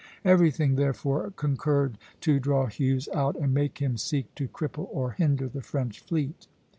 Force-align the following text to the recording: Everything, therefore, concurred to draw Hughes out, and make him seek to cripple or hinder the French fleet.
Everything, 0.25 0.77
therefore, 0.77 1.29
concurred 1.35 1.99
to 2.21 2.39
draw 2.39 2.65
Hughes 2.65 3.07
out, 3.13 3.35
and 3.35 3.53
make 3.53 3.77
him 3.77 3.97
seek 3.99 4.33
to 4.33 4.47
cripple 4.47 4.87
or 4.91 5.11
hinder 5.11 5.47
the 5.47 5.61
French 5.61 5.99
fleet. 5.99 6.47